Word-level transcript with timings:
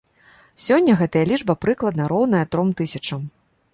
Сёння 0.67 0.95
гэтая 1.01 1.23
лічба 1.31 1.55
прыкладна 1.65 2.03
роўная 2.15 2.43
тром 2.57 2.67
тысячам. 2.81 3.21